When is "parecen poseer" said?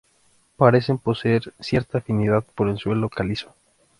0.57-1.53